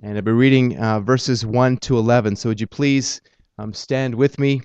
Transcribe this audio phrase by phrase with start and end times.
[0.00, 2.36] And I'll be reading uh, verses 1 to 11.
[2.36, 3.20] So would you please
[3.58, 4.62] um, stand with me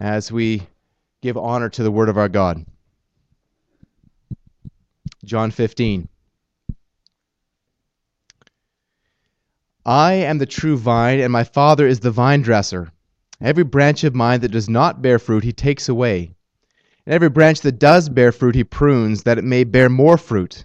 [0.00, 0.62] as we
[1.20, 2.64] give honor to the word of our God?
[5.24, 6.08] John 15.
[9.84, 12.90] I am the true vine, and my Father is the vine dresser.
[13.42, 16.34] Every branch of mine that does not bear fruit, he takes away.
[17.04, 20.64] And every branch that does bear fruit, he prunes, that it may bear more fruit.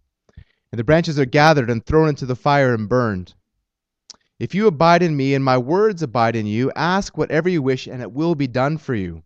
[0.71, 3.33] And the branches are gathered and thrown into the fire and burned.
[4.39, 7.87] If you abide in me, and my words abide in you, ask whatever you wish,
[7.87, 9.23] and it will be done for you.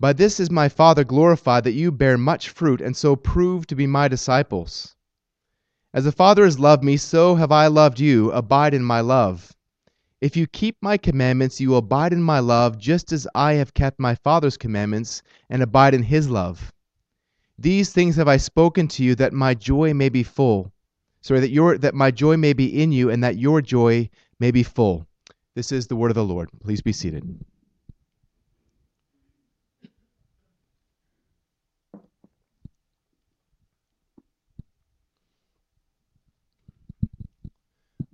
[0.00, 3.74] By this is my Father glorified, that you bear much fruit, and so prove to
[3.74, 4.94] be my disciples.
[5.92, 8.30] As the Father has loved me, so have I loved you.
[8.30, 9.52] Abide in my love.
[10.20, 13.98] If you keep my commandments, you abide in my love, just as I have kept
[13.98, 16.72] my Father's commandments and abide in his love.
[17.58, 20.72] These things have I spoken to you that my joy may be full.
[21.22, 24.52] Sorry, that your that my joy may be in you and that your joy may
[24.52, 25.06] be full.
[25.54, 26.50] This is the word of the Lord.
[26.60, 27.24] Please be seated.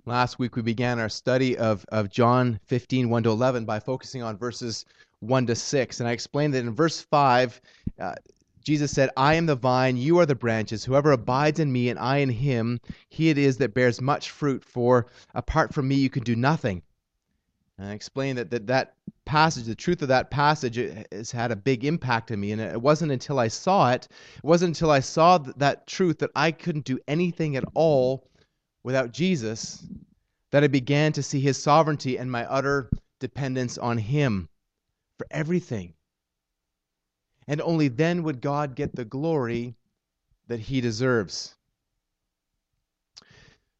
[0.07, 4.21] Last week we began our study of, of John 15, 1 to 11 by focusing
[4.21, 4.85] on verses
[5.21, 5.99] 1 to 6.
[5.99, 7.59] And I explained that in verse 5,
[7.99, 8.13] uh,
[8.65, 10.83] Jesus said, I am the vine, you are the branches.
[10.83, 14.65] Whoever abides in me and I in him, he it is that bears much fruit,
[14.65, 16.81] for apart from me you can do nothing.
[17.77, 20.77] And I explained that, that that passage, the truth of that passage,
[21.11, 22.53] has had a big impact on me.
[22.53, 26.31] And it wasn't until I saw it, it wasn't until I saw that truth that
[26.35, 28.27] I couldn't do anything at all
[28.83, 29.85] without Jesus
[30.51, 32.89] that I began to see his sovereignty and my utter
[33.19, 34.47] dependence on him
[35.17, 35.94] for everything.
[37.47, 39.75] And only then would God get the glory
[40.47, 41.55] that he deserves.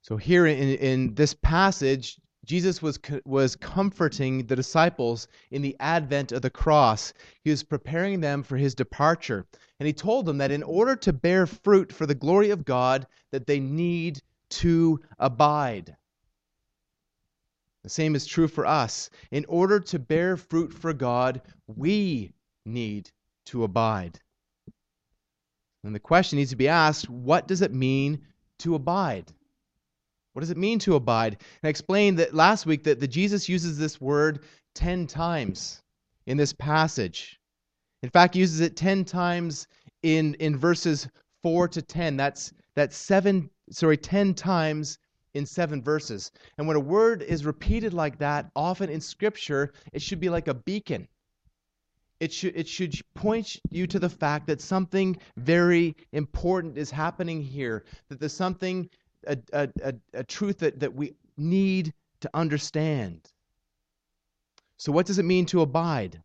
[0.02, 6.31] So, here in, in this passage, Jesus was, was comforting the disciples in the advent
[6.31, 7.12] of the cross.
[7.44, 9.48] He was preparing them for his departure.
[9.80, 13.08] And he told them that in order to bear fruit for the glory of God,
[13.31, 15.98] that they need to abide.
[17.81, 19.09] The same is true for us.
[19.31, 22.31] In order to bear fruit for God, we
[22.66, 23.12] need
[23.45, 24.19] to abide.
[25.83, 28.22] And the question needs to be asked what does it mean
[28.59, 29.31] to abide?
[30.33, 31.33] What does it mean to abide?
[31.33, 35.81] And I explained that last week that the Jesus uses this word 10 times
[36.25, 37.39] in this passage.
[38.03, 39.67] In fact, he uses it 10 times
[40.03, 41.07] in, in verses
[41.44, 42.17] 4 to 10.
[42.17, 45.00] That's, that's seven sorry, 10 times
[45.33, 46.31] in seven verses.
[46.57, 50.47] And when a word is repeated like that, often in Scripture, it should be like
[50.47, 51.07] a beacon.
[52.20, 57.42] It should, it should point you to the fact that something very important is happening
[57.42, 58.90] here, that there's something,
[59.28, 63.22] a, a, a, a truth that, that we need to understand.
[64.78, 66.22] So, what does it mean to abide?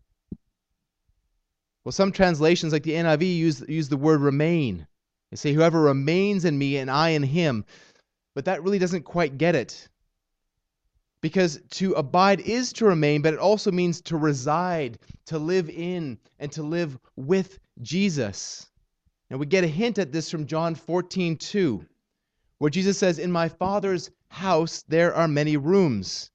[1.84, 4.87] Well, some translations, like the NIV, use, use the word remain.
[5.31, 7.65] They say, Whoever remains in me and I in him.
[8.34, 9.89] But that really doesn't quite get it.
[11.20, 16.19] Because to abide is to remain, but it also means to reside, to live in,
[16.38, 18.70] and to live with Jesus.
[19.28, 21.84] And we get a hint at this from John 14, 2,
[22.58, 26.31] where Jesus says, In my Father's house there are many rooms.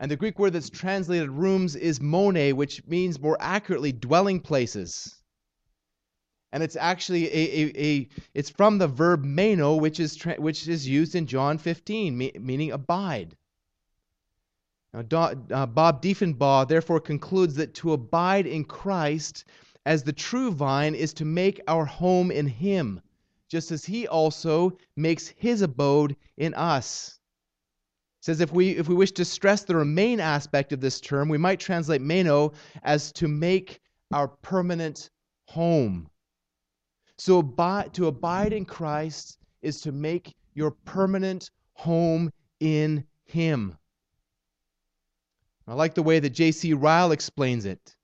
[0.00, 5.22] And the Greek word that's translated rooms is mone, which means more accurately dwelling places
[6.52, 10.66] and it's actually a, a, a, it's from the verb meno which is tra- which
[10.68, 13.36] is used in john 15 me- meaning abide
[15.10, 19.44] now, uh, bob deffinbaugh therefore concludes that to abide in christ
[19.84, 23.00] as the true vine is to make our home in him
[23.48, 27.18] just as he also makes his abode in us
[28.20, 31.38] says if we if we wish to stress the remain aspect of this term we
[31.38, 32.52] might translate meno
[32.82, 33.80] as to make
[34.12, 35.10] our permanent
[35.46, 36.08] home
[37.18, 43.76] so abide, to abide in Christ is to make your permanent home in Him.
[45.68, 46.74] I like the way that J.C.
[46.74, 47.96] Ryle explains it.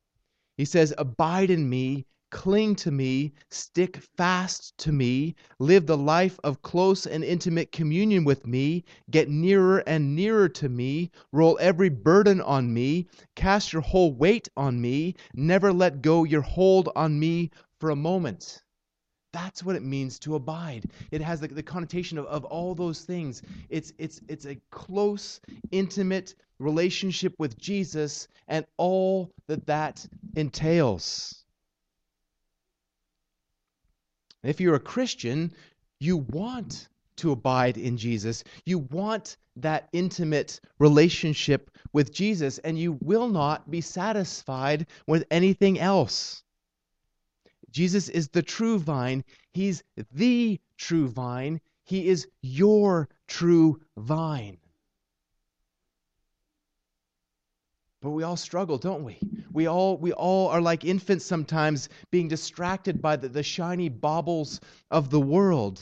[0.56, 6.40] He says, Abide in me, cling to me, stick fast to me, live the life
[6.42, 11.88] of close and intimate communion with me, get nearer and nearer to me, roll every
[11.88, 13.06] burden on me,
[13.36, 17.96] cast your whole weight on me, never let go your hold on me for a
[17.96, 18.62] moment.
[19.32, 20.84] That's what it means to abide.
[21.10, 23.42] It has the, the connotation of, of all those things.
[23.70, 25.40] It's, it's, it's a close,
[25.70, 30.06] intimate relationship with Jesus and all that that
[30.36, 31.42] entails.
[34.42, 35.52] If you're a Christian,
[35.98, 38.44] you want to abide in Jesus.
[38.66, 45.78] You want that intimate relationship with Jesus, and you will not be satisfied with anything
[45.78, 46.42] else.
[47.72, 49.24] Jesus is the true vine.
[49.52, 49.82] He's
[50.12, 51.60] the true vine.
[51.84, 54.58] He is your true vine.
[58.00, 59.18] But we all struggle, don't we?
[59.52, 64.60] We all we all are like infants sometimes being distracted by the, the shiny baubles
[64.90, 65.80] of the world.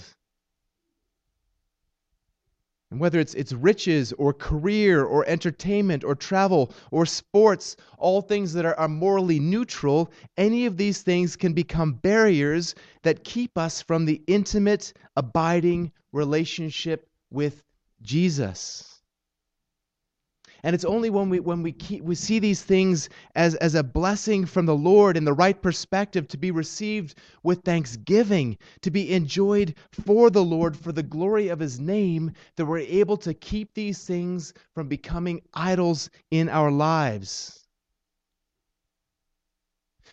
[2.90, 8.52] And whether it's, it's riches or career or entertainment or travel or sports, all things
[8.54, 13.80] that are, are morally neutral, any of these things can become barriers that keep us
[13.80, 17.62] from the intimate, abiding relationship with
[18.02, 18.89] Jesus.
[20.62, 23.82] And it's only when we when we keep, we see these things as as a
[23.82, 29.12] blessing from the Lord in the right perspective to be received with thanksgiving, to be
[29.12, 33.74] enjoyed for the Lord for the glory of his name that we're able to keep
[33.74, 37.60] these things from becoming idols in our lives.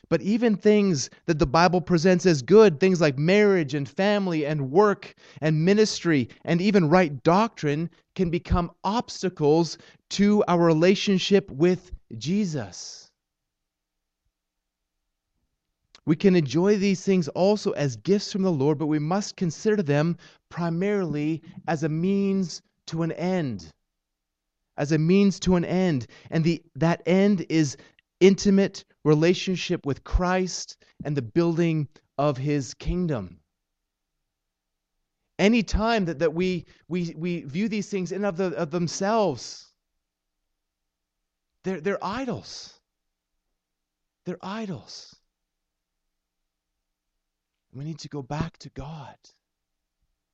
[0.09, 4.71] But even things that the Bible presents as good, things like marriage and family and
[4.71, 9.77] work and ministry and even right doctrine, can become obstacles
[10.09, 13.11] to our relationship with Jesus.
[16.03, 19.83] We can enjoy these things also as gifts from the Lord, but we must consider
[19.83, 20.17] them
[20.49, 23.71] primarily as a means to an end.
[24.77, 26.07] As a means to an end.
[26.31, 27.77] And the, that end is
[28.19, 31.87] intimate relationship with Christ and the building
[32.17, 33.41] of his kingdom.
[35.39, 39.67] Any time that, that we, we, we view these things in of, the, of themselves,
[41.63, 42.79] they're, they're idols.
[44.25, 45.15] They're idols.
[47.73, 49.15] We need to go back to God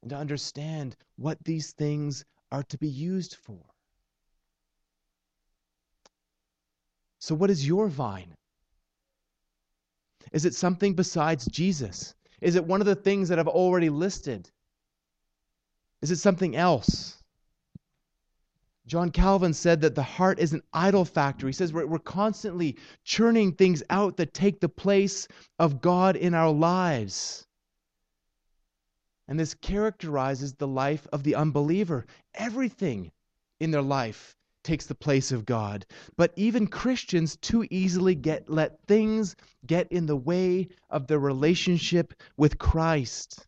[0.01, 3.59] and to understand what these things are to be used for.
[7.19, 8.35] So, what is your vine?
[10.31, 12.15] Is it something besides Jesus?
[12.41, 14.49] Is it one of the things that I've already listed?
[16.03, 17.23] Is it something else?
[18.85, 21.47] John Calvin said that the heart is an idol factory.
[21.47, 25.29] He says we're, we're constantly churning things out that take the place
[25.59, 27.47] of God in our lives.
[29.29, 32.05] And this characterizes the life of the unbeliever.
[32.33, 33.09] Everything
[33.61, 35.85] in their life takes the place of God.
[36.17, 42.13] But even Christians too easily get let things get in the way of their relationship
[42.35, 43.47] with Christ.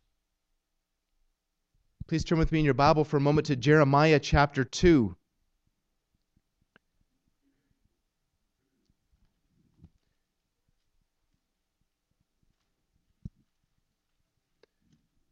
[2.07, 5.16] Please turn with me in your Bible for a moment to Jeremiah chapter 2.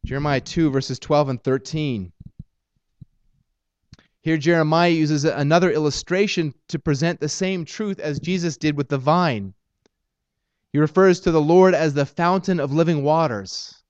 [0.04, 2.12] Jeremiah 2, verses 12 and 13.
[4.22, 8.98] Here, Jeremiah uses another illustration to present the same truth as Jesus did with the
[8.98, 9.54] vine.
[10.72, 13.83] He refers to the Lord as the fountain of living waters.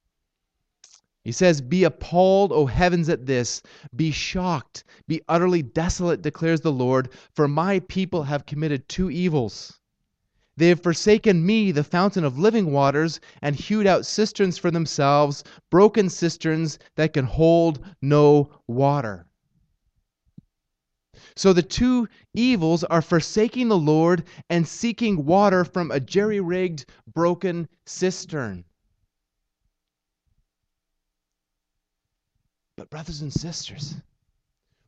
[1.25, 3.63] He says, Be appalled, O heavens, at this.
[3.97, 4.85] Be shocked.
[5.09, 9.81] Be utterly desolate, declares the Lord, for my people have committed two evils.
[10.57, 15.43] They have forsaken me, the fountain of living waters, and hewed out cisterns for themselves,
[15.71, 19.27] broken cisterns that can hold no water.
[21.37, 26.85] So the two evils are forsaking the Lord and seeking water from a jerry rigged,
[27.13, 28.65] broken cistern.
[32.77, 33.95] But, brothers and sisters,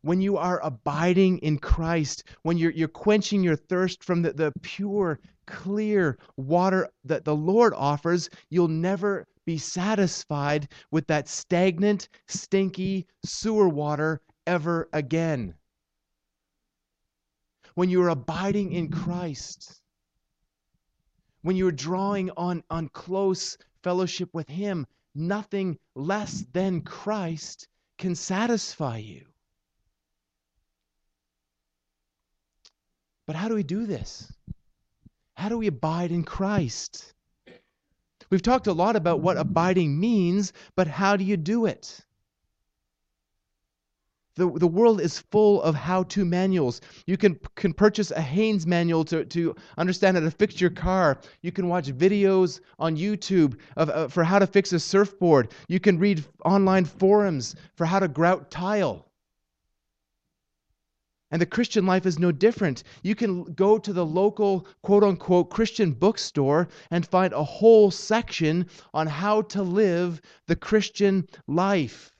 [0.02, 4.52] when you are abiding in Christ, when you're, you're quenching your thirst from the, the
[4.60, 13.06] pure, clear water that the Lord offers, you'll never be satisfied with that stagnant, stinky
[13.24, 15.54] sewer water ever again.
[17.74, 19.80] When you're abiding in Christ,
[21.42, 28.98] when you're drawing on, on close fellowship with Him, nothing less than Christ can satisfy
[28.98, 29.26] you.
[33.26, 34.32] But how do we do this?
[35.34, 37.12] How do we abide in Christ?
[38.30, 42.05] We've talked a lot about what abiding means, but how do you do it?
[44.36, 46.82] The, the world is full of how to manuals.
[47.06, 51.18] You can, can purchase a Haynes manual to, to understand how to fix your car.
[51.40, 55.52] You can watch videos on YouTube of, uh, for how to fix a surfboard.
[55.68, 59.06] You can read online forums for how to grout tile.
[61.30, 62.84] And the Christian life is no different.
[63.02, 68.66] You can go to the local quote unquote Christian bookstore and find a whole section
[68.92, 72.12] on how to live the Christian life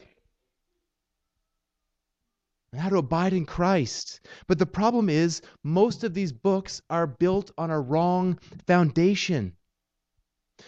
[2.77, 4.21] and how to abide in Christ.
[4.47, 9.55] But the problem is, most of these books are built on a wrong foundation.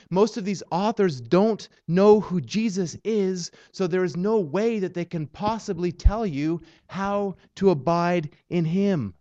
[0.09, 4.95] Most of these authors don't know who Jesus is, so there is no way that
[4.95, 9.13] they can possibly tell you how to abide in Him.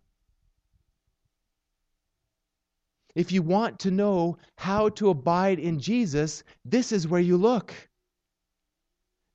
[3.14, 7.74] If you want to know how to abide in Jesus, this is where you look.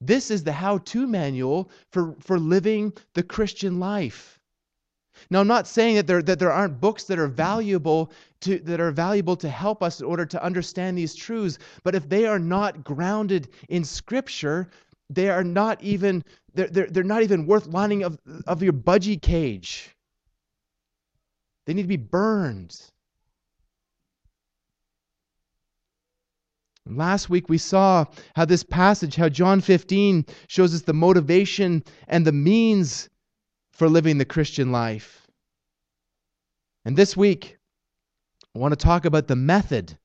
[0.05, 4.39] This is the how to manual for, for living the Christian life.
[5.29, 8.79] Now, I'm not saying that there, that there aren't books that are valuable to, that
[8.79, 12.39] are valuable to help us in order to understand these truths, but if they are
[12.39, 14.69] not grounded in Scripture,
[15.09, 18.17] they are not even they're, they're, they're not even worth lining of,
[18.47, 19.89] of your budgie cage.
[21.65, 22.79] They need to be burned.
[26.85, 32.25] Last week we saw how this passage, how John 15 shows us the motivation and
[32.25, 33.09] the means
[33.71, 35.25] for living the Christian life.
[36.85, 37.57] And this week,
[38.55, 39.97] I want to talk about the method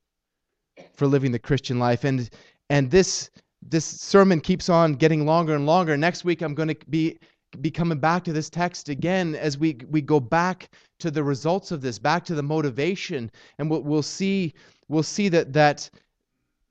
[0.93, 2.03] for living the Christian life.
[2.03, 2.29] And
[2.69, 3.29] and this
[3.61, 5.97] this sermon keeps on getting longer and longer.
[5.97, 7.19] Next week I'm going to be
[7.61, 10.69] be coming back to this text again as we we go back
[10.99, 14.53] to the results of this, back to the motivation, and we'll, we'll see
[14.87, 15.89] we'll see that that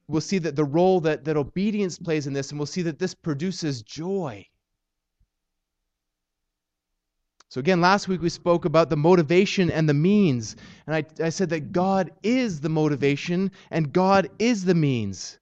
[0.09, 2.99] we'll see that the role that, that obedience plays in this, and we'll see that
[2.99, 4.45] this produces joy.
[7.51, 10.57] So, again, last week we spoke about the motivation and the means.
[10.87, 15.39] And I, I said that God is the motivation and God is the means.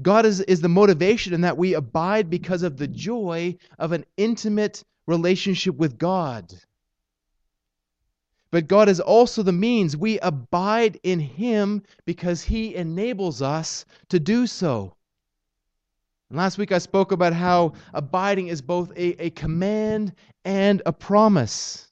[0.00, 4.06] God is, is the motivation in that we abide because of the joy of an
[4.16, 6.54] intimate relationship with God.
[8.50, 9.96] But God is also the means.
[9.96, 14.96] We abide in Him because He enables us to do so.
[16.28, 20.14] And last week I spoke about how abiding is both a, a command
[20.44, 21.88] and a promise.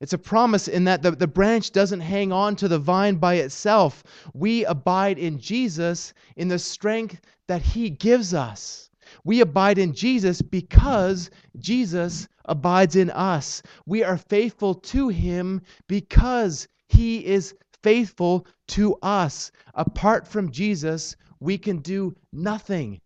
[0.00, 3.34] It's a promise in that the, the branch doesn't hang on to the vine by
[3.34, 4.02] itself.
[4.34, 8.90] We abide in Jesus in the strength that He gives us.
[9.24, 13.62] We abide in Jesus because Jesus abides in us.
[13.86, 19.50] We are faithful to him because he is faithful to us.
[19.74, 23.00] Apart from Jesus, we can do nothing,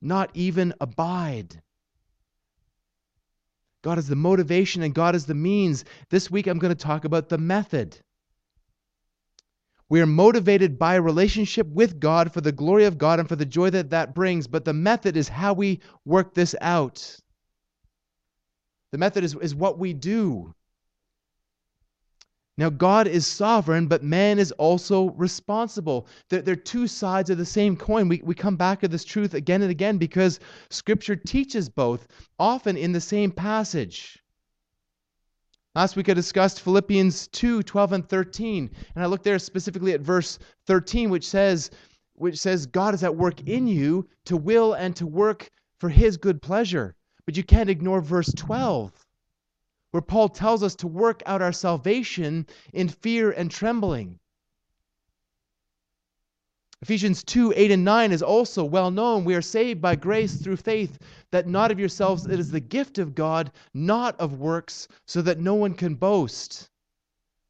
[0.00, 1.60] not even abide.
[3.82, 5.84] God is the motivation and God is the means.
[6.10, 7.98] This week I'm going to talk about the method.
[9.88, 13.36] We are motivated by a relationship with God for the glory of God and for
[13.36, 17.18] the joy that that brings, but the method is how we work this out.
[18.92, 20.54] The method is, is what we do.
[22.58, 26.08] Now, God is sovereign, but man is also responsible.
[26.28, 28.08] They're, they're, two sides of the same coin.
[28.08, 32.76] We, we come back to this truth again and again because Scripture teaches both, often
[32.76, 34.20] in the same passage.
[35.76, 40.00] Last week I discussed Philippians 2 12 and 13, and I looked there specifically at
[40.00, 41.70] verse 13, which says,
[42.14, 46.16] which says, God is at work in you to will and to work for his
[46.16, 46.96] good pleasure.
[47.28, 48.90] But you can't ignore verse 12,
[49.90, 54.18] where Paul tells us to work out our salvation in fear and trembling.
[56.80, 59.26] Ephesians 2 8 and 9 is also well known.
[59.26, 60.98] We are saved by grace through faith,
[61.30, 65.38] that not of yourselves, it is the gift of God, not of works, so that
[65.38, 66.70] no one can boast.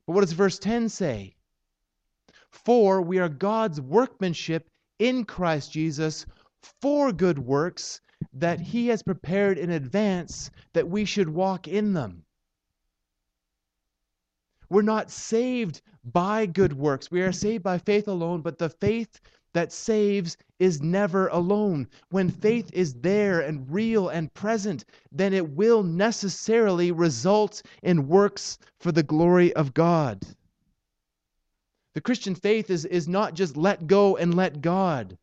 [0.08, 1.37] But what does verse 10 say?
[2.50, 4.66] For we are God's workmanship
[4.99, 6.26] in Christ Jesus
[6.80, 8.00] for good works,
[8.32, 12.25] that he has prepared in advance that we should walk in them.
[14.70, 17.11] We're not saved by good works.
[17.11, 19.20] We are saved by faith alone, but the faith
[19.54, 21.88] that saves is never alone.
[22.11, 28.58] When faith is there and real and present, then it will necessarily result in works
[28.78, 30.23] for the glory of God.
[31.94, 35.16] The Christian faith is, is not just let go and let God.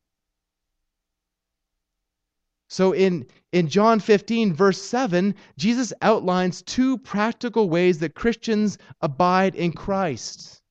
[2.67, 9.55] So in, in John 15, verse 7, Jesus outlines two practical ways that Christians abide
[9.55, 10.61] in Christ.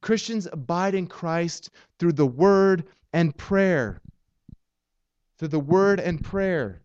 [0.00, 4.00] Christians abide in Christ through the word and prayer.
[5.38, 6.82] Through the word and prayer.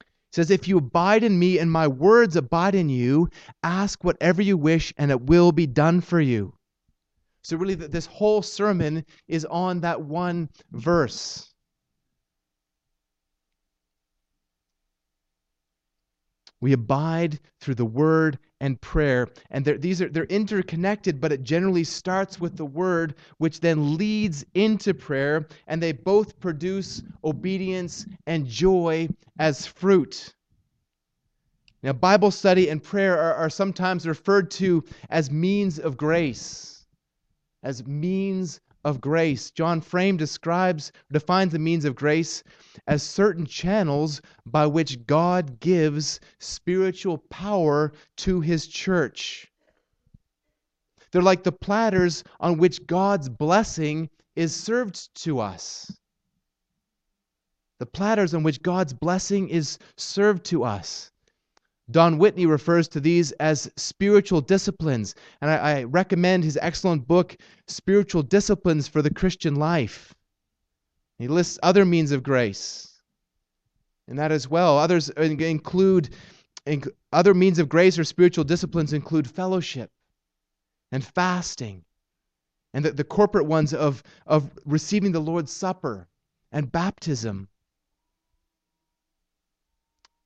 [0.00, 3.28] It says, If you abide in me and my words abide in you,
[3.62, 6.54] ask whatever you wish and it will be done for you.
[7.42, 11.49] So, really, this whole sermon is on that one verse.
[16.60, 19.28] We abide through the word and prayer.
[19.50, 24.44] And these are they're interconnected, but it generally starts with the word, which then leads
[24.54, 30.34] into prayer, and they both produce obedience and joy as fruit.
[31.82, 36.84] Now, Bible study and prayer are, are sometimes referred to as means of grace.
[37.62, 39.50] As means of grace.
[39.50, 42.42] John Frame describes, defines the means of grace
[42.86, 49.50] as certain channels by which God gives spiritual power to his church.
[51.12, 55.90] They're like the platters on which God's blessing is served to us.
[57.78, 61.10] The platters on which God's blessing is served to us.
[61.90, 67.36] Don Whitney refers to these as spiritual disciplines, and I, I, recommend his excellent book,
[67.66, 70.14] Spiritual Disciplines for the Christian Life.
[71.18, 73.02] He lists other means of grace,
[74.08, 74.78] and that as well.
[74.78, 76.10] Others include
[77.12, 79.90] other means of grace or spiritual disciplines include fellowship
[80.92, 81.84] and fasting,
[82.72, 86.08] and the, the corporate ones of, of receiving the Lord's Supper
[86.52, 87.48] and baptism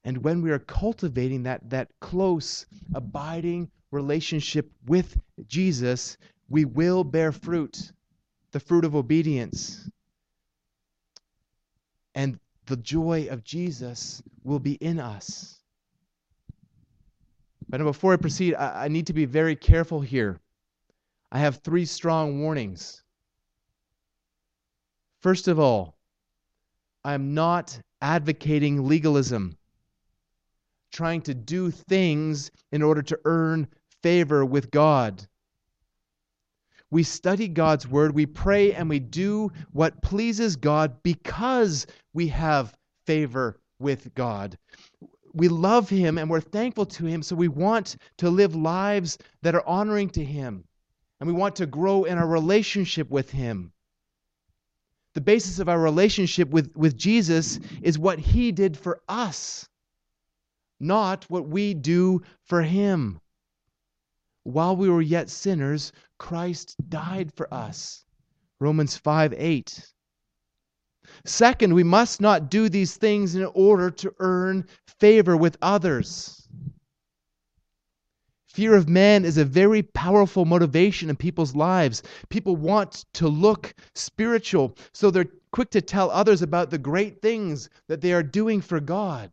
[0.05, 6.19] and when we are cultivating that, that close, abiding relationship with Jesus,
[6.49, 7.93] we will bear fruit,
[8.53, 9.89] the fruit of obedience.
[12.15, 15.61] And the joy of Jesus will be in us.
[17.69, 20.39] But before I proceed, I, I need to be very careful here.
[21.33, 23.03] I have three strong warnings.
[25.21, 25.97] First of all,
[27.03, 29.57] I am not advocating legalism
[30.95, 33.67] trying to do things in order to earn
[34.03, 35.27] favor with God.
[36.91, 42.73] We study God's word, we pray, and we do what pleases God because we have
[43.07, 44.57] favor with God.
[45.33, 49.57] We love Him and we're thankful to Him, so we want to live lives that
[49.57, 50.63] are honoring to Him.
[51.19, 53.73] And we want to grow in our relationship with Him.
[55.15, 59.69] The basis of our relationship with, with Jesus is what He did for us
[60.85, 63.21] not what we do for him.
[64.45, 68.05] While we were yet sinners, Christ died for us.
[68.61, 69.93] Romans 5 8.
[71.25, 76.49] Second, we must not do these things in order to earn favor with others.
[78.47, 82.03] Fear of man is a very powerful motivation in people's lives.
[82.29, 87.69] People want to look spiritual, so they're quick to tell others about the great things
[87.89, 89.33] that they are doing for God.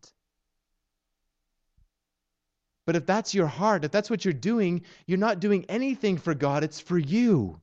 [2.91, 6.33] But if that's your heart, if that's what you're doing, you're not doing anything for
[6.33, 7.61] God, it's for you.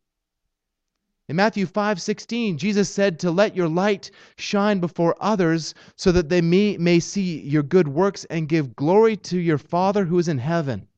[1.29, 6.41] In Matthew 5:16, Jesus said to let your light shine before others so that they
[6.41, 10.39] may, may see your good works and give glory to your Father who is in
[10.39, 10.89] heaven.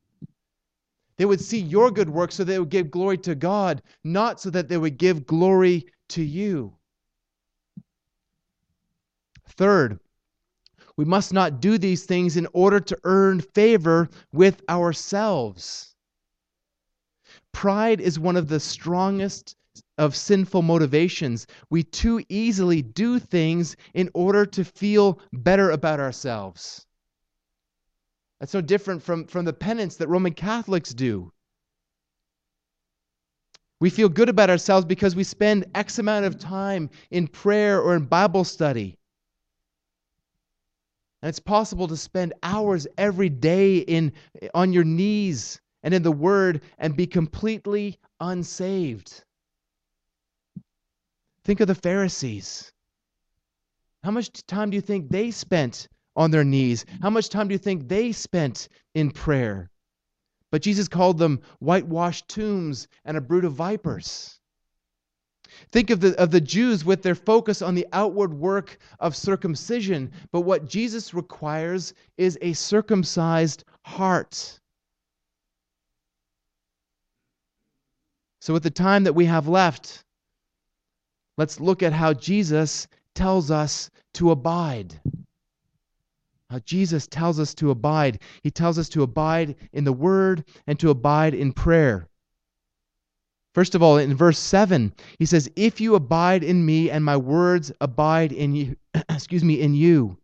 [1.17, 4.49] They would see your good works so they would give glory to God, not so
[4.51, 6.77] that they would give glory to you.
[9.57, 9.99] Third,
[10.97, 15.95] we must not do these things in order to earn favor with ourselves.
[17.51, 19.55] Pride is one of the strongest
[19.97, 21.47] of sinful motivations.
[21.69, 26.85] We too easily do things in order to feel better about ourselves.
[28.39, 31.31] That's no different from, from the penance that Roman Catholics do.
[33.79, 37.95] We feel good about ourselves because we spend X amount of time in prayer or
[37.95, 38.97] in Bible study.
[41.21, 44.13] And it's possible to spend hours every day in
[44.53, 49.23] on your knees and in the word and be completely unsaved.
[51.43, 52.71] Think of the Pharisees.
[54.03, 56.85] How much time do you think they spent on their knees?
[57.01, 59.69] How much time do you think they spent in prayer?
[60.51, 64.40] But Jesus called them whitewashed tombs and a brood of vipers.
[65.71, 70.11] Think of the, of the Jews with their focus on the outward work of circumcision,
[70.31, 74.59] but what Jesus requires is a circumcised heart.
[78.39, 80.03] So, with the time that we have left,
[81.37, 84.99] let's look at how Jesus tells us to abide.
[86.49, 88.19] How Jesus tells us to abide.
[88.41, 92.09] He tells us to abide in the Word and to abide in prayer.
[93.53, 97.17] First of all, in verse 7, he says, If you abide in me and my
[97.17, 98.77] words abide in you,
[99.09, 100.17] excuse me, in you.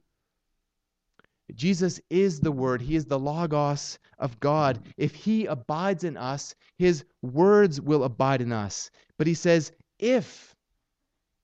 [1.54, 2.82] Jesus is the Word.
[2.82, 4.80] He is the Logos of God.
[4.96, 8.92] If He abides in us, His words will abide in us.
[9.18, 10.56] But He says, if,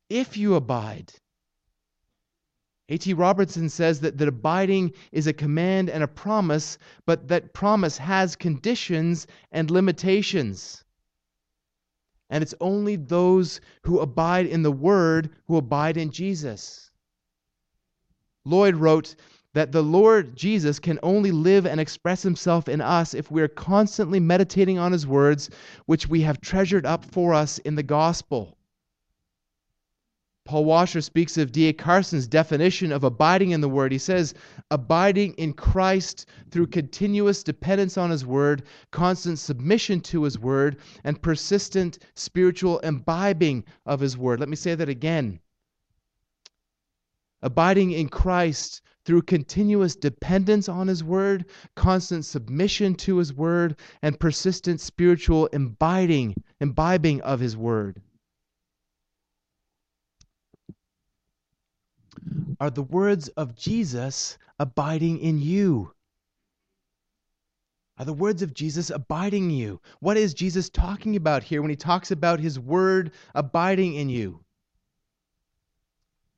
[0.09, 1.11] if you abide.
[2.89, 3.13] A.T.
[3.13, 8.35] Robertson says that, that abiding is a command and a promise, but that promise has
[8.35, 10.83] conditions and limitations.
[12.33, 16.89] And it's only those who abide in the Word who abide in Jesus.
[18.43, 19.15] Lloyd wrote
[19.53, 23.47] that the Lord Jesus can only live and express himself in us if we are
[23.47, 25.51] constantly meditating on his words,
[25.85, 28.57] which we have treasured up for us in the gospel.
[30.45, 31.71] Paul Washer speaks of D.A.
[31.71, 33.93] Carson's definition of abiding in the Word.
[33.93, 34.33] He says,
[34.71, 41.21] abiding in Christ through continuous dependence on His Word, constant submission to His Word, and
[41.21, 44.41] persistent spiritual imbibing of His Word.
[44.41, 45.39] Let me say that again.
[47.41, 54.19] Abiding in Christ through continuous dependence on His Word, constant submission to His Word, and
[54.19, 58.01] persistent spiritual imbibing, imbibing of His Word.
[62.59, 65.93] Are the words of Jesus abiding in you?
[67.97, 69.81] Are the words of Jesus abiding in you?
[69.99, 74.43] What is Jesus talking about here when he talks about his word abiding in you?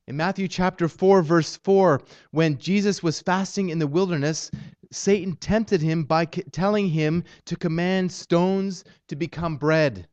[0.08, 4.52] In Matthew chapter 4, verse 4, when Jesus was fasting in the wilderness,
[4.92, 10.08] Satan tempted him by telling him to command stones to become bread.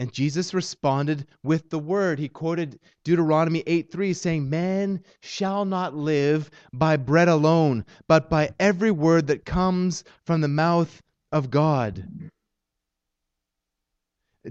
[0.00, 2.18] And Jesus responded with the word.
[2.18, 8.48] He quoted Deuteronomy 8 3, saying, Man shall not live by bread alone, but by
[8.58, 12.30] every word that comes from the mouth of God.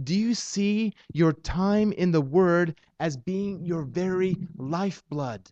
[0.04, 5.50] Do you see your time in the Word as being your very lifeblood?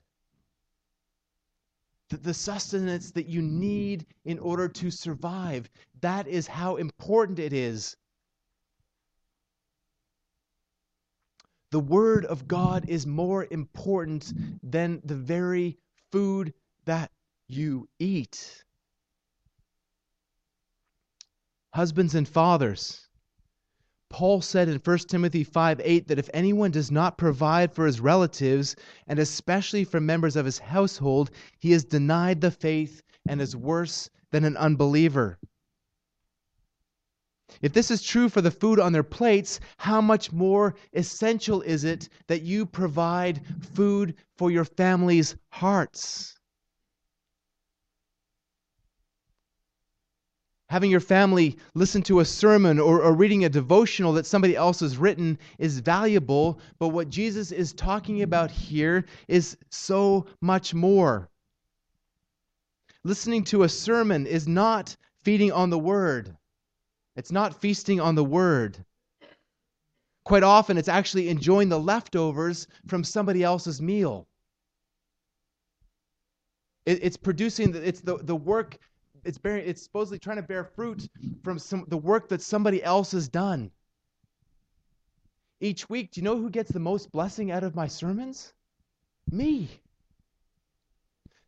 [2.09, 5.67] The sustenance that you need in order to survive.
[6.01, 7.97] That is how important it is.
[11.71, 15.77] The Word of God is more important than the very
[16.11, 16.53] food
[16.85, 17.11] that
[17.47, 18.63] you eat.
[21.73, 23.07] Husbands and fathers,
[24.09, 27.99] Paul said in 1 Timothy 5 8 that if anyone does not provide for his
[27.99, 28.75] relatives,
[29.05, 34.09] and especially for members of his household, he is denied the faith and is worse
[34.31, 35.37] than an unbeliever.
[37.61, 41.83] If this is true for the food on their plates, how much more essential is
[41.83, 43.41] it that you provide
[43.73, 46.37] food for your family's hearts?
[50.69, 54.81] having your family listen to a sermon or, or, reading a devotional that somebody else
[54.81, 61.29] has written is valuable, but what Jesus is talking about here is so much more.
[63.03, 66.35] Listening to a sermon is not feeding on the word,
[67.17, 68.77] it's not feasting on the word.
[70.23, 74.27] Quite often, it's actually enjoying the leftovers from somebody else's meal.
[76.85, 78.77] It, it's producing, it's the, the work
[79.27, 81.09] it's bearing it's supposedly trying to bear fruit
[81.43, 83.69] from some the work that somebody else has done.
[85.59, 88.53] Each week, do you know who gets the most blessing out of my sermons?
[89.29, 89.69] Me.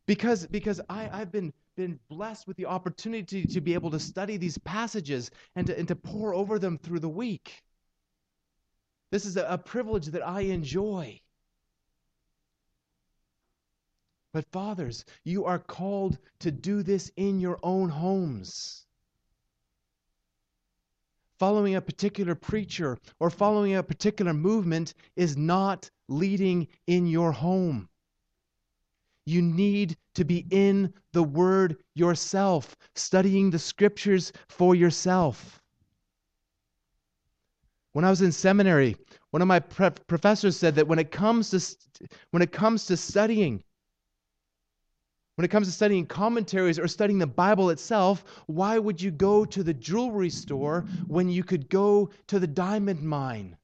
[0.08, 4.36] Because because I, I've been been blessed with the opportunity to be able to study
[4.36, 7.64] these passages and to, and to pore over them through the week.
[9.12, 11.22] This is a, a privilege that I enjoy.
[14.34, 18.86] But, fathers, you are called to do this in your own homes.
[21.40, 27.89] Following a particular preacher or following a particular movement is not leading in your home.
[29.30, 35.62] You need to be in the Word yourself, studying the Scriptures for yourself.
[37.94, 38.98] When I was in seminary,
[39.30, 43.64] one of my professors said that when it comes to when it comes to studying,
[45.36, 49.46] when it comes to studying commentaries or studying the Bible itself, why would you go
[49.46, 53.59] to the jewelry store when you could go to the diamond mine?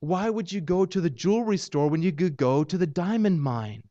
[0.00, 3.42] Why would you go to the jewelry store when you could go to the diamond
[3.42, 3.82] mine?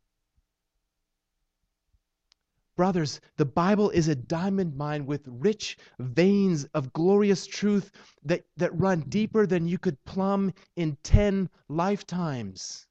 [2.75, 7.89] Brothers, the Bible is a diamond mine with rich veins of glorious truth
[8.23, 12.85] that, that run deeper than you could plumb in 10 lifetimes.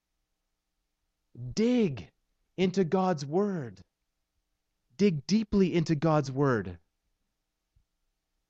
[1.53, 2.11] Dig
[2.57, 3.83] into God's Word.
[4.96, 6.79] Dig deeply into God's Word.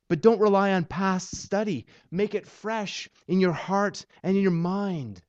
[0.09, 1.87] But don't rely on past study.
[2.11, 5.23] Make it fresh in your heart and in your mind.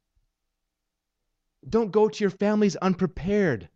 [1.68, 3.70] Don't go to your families unprepared.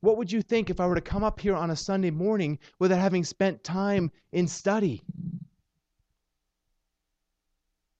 [0.00, 2.58] What would you think if I were to come up here on a Sunday morning
[2.78, 5.02] without having spent time in study?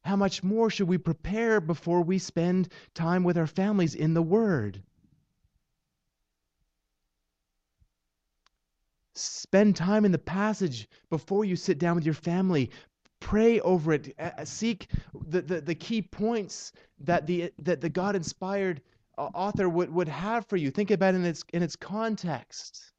[0.05, 4.22] How much more should we prepare before we spend time with our families in the
[4.22, 4.83] Word?
[9.18, 12.70] Spend time in the passage before you sit down with your family.
[13.20, 14.14] Pray over it.
[14.44, 14.88] Seek
[15.28, 18.81] the, the, the key points that the, that the God inspired
[19.16, 20.70] uh, author would, would have for you.
[20.70, 22.92] Think about it in its, in its context.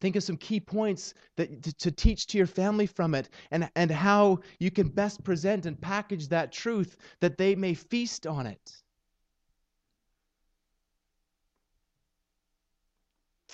[0.00, 3.70] Think of some key points that to, to, teach to your family from it and,
[3.76, 8.46] and how you can best present and package that truth that they may feast on
[8.46, 8.82] it.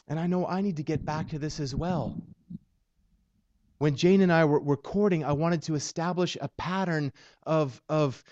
[0.08, 2.16] And I know I need to get back to this as well.
[3.78, 7.12] When Jane and I were recording, I wanted to establish a pattern
[7.44, 8.22] of, of,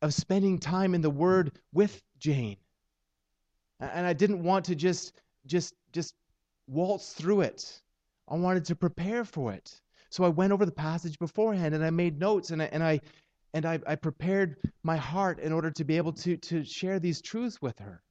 [0.00, 2.58] of spending time in the Word with Jane.
[3.80, 5.12] And I didn't want to just,
[5.46, 6.14] just, just
[6.68, 7.82] waltz through it.
[8.28, 9.80] I wanted to prepare for it.
[10.10, 13.00] So I went over the passage beforehand and I made notes and I, and I,
[13.54, 17.20] and I, I prepared my heart in order to be able to, to share these
[17.20, 18.02] truths with her.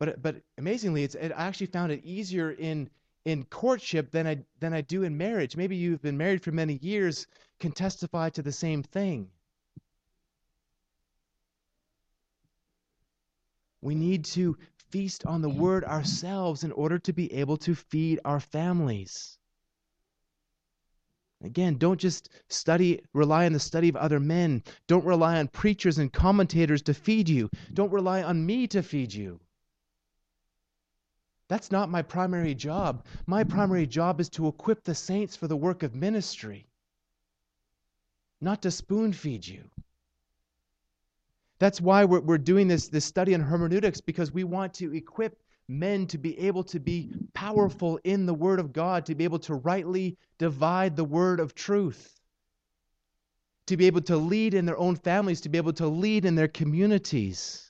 [0.00, 2.88] But, but amazingly, it's, it, I actually found it easier in,
[3.26, 5.56] in courtship than I, than I do in marriage.
[5.56, 7.26] Maybe you've been married for many years,
[7.60, 9.28] can testify to the same thing.
[13.82, 14.56] We need to
[14.88, 19.36] feast on the word ourselves in order to be able to feed our families.
[21.44, 24.62] Again, don't just study, rely on the study of other men.
[24.86, 27.50] Don't rely on preachers and commentators to feed you.
[27.74, 29.40] Don't rely on me to feed you.
[31.50, 33.04] That's not my primary job.
[33.26, 36.68] My primary job is to equip the saints for the work of ministry,
[38.40, 39.64] not to spoon feed you.
[41.58, 45.42] That's why we're, we're doing this, this study on hermeneutics because we want to equip
[45.66, 49.40] men to be able to be powerful in the Word of God, to be able
[49.40, 52.14] to rightly divide the Word of truth,
[53.66, 56.36] to be able to lead in their own families, to be able to lead in
[56.36, 57.69] their communities.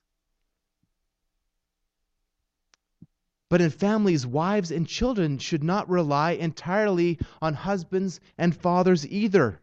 [3.50, 9.60] But in families, wives and children should not rely entirely on husbands and fathers either.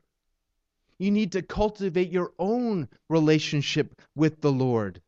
[1.00, 5.02] You need to cultivate your own relationship with the Lord.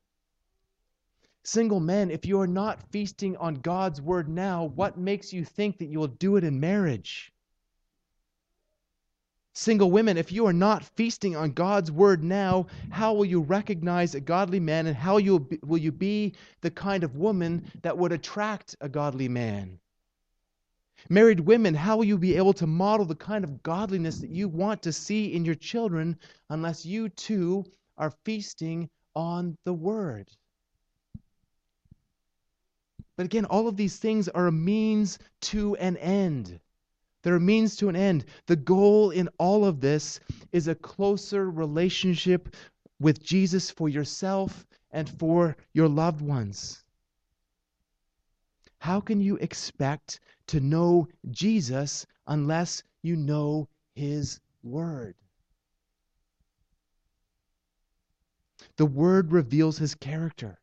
[1.44, 5.80] Single men, if you are not feasting on God's word now, what makes you think
[5.80, 7.34] that you will do it in marriage?
[9.54, 14.16] Single women, if you are not feasting on God's word now, how will you recognize
[14.16, 18.12] a godly man and how you will you be the kind of woman that would
[18.12, 19.80] attract a godly man?
[21.10, 24.48] Married women, how will you be able to model the kind of godliness that you
[24.48, 27.66] want to see in your children unless you too
[27.98, 30.30] are feasting on the Word?
[33.16, 36.60] But again, all of these things are a means to an end.
[37.22, 38.26] They're a means to an end.
[38.46, 40.20] The goal in all of this
[40.52, 42.56] is a closer relationship
[43.00, 46.84] with Jesus for yourself and for your loved ones.
[48.80, 55.16] How can you expect to know Jesus unless you know his word?
[58.78, 60.60] The word reveals his character.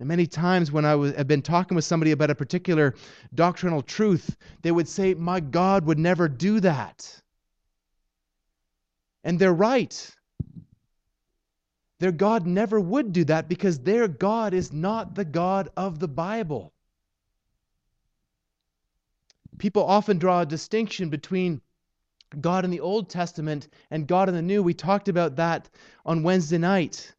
[0.00, 2.94] And many times when I have been talking with somebody about a particular
[3.34, 7.22] doctrinal truth, they would say, My God would never do that.
[9.22, 10.10] And they're right.
[12.00, 16.08] Their God never would do that because their God is not the God of the
[16.08, 16.72] Bible
[19.60, 21.60] people often draw a distinction between
[22.40, 24.62] God in the Old Testament and God in the New.
[24.62, 25.68] We talked about that
[26.04, 27.12] on Wednesday night.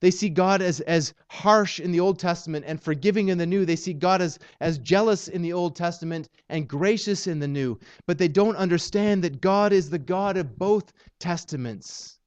[0.00, 3.66] They see God as, as harsh in the Old Testament and forgiving in the New.
[3.66, 7.78] They see God as, as jealous in the Old Testament and gracious in the New.
[8.06, 12.18] But they don't understand that God is the God of both Testaments.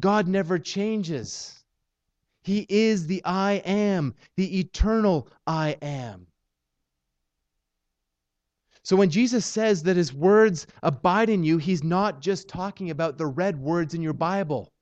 [0.00, 1.64] God never changes.
[2.42, 6.26] He is the I am, the eternal I am.
[8.82, 13.18] So when Jesus says that his words abide in you, he's not just talking about
[13.18, 14.72] the red words in your Bible.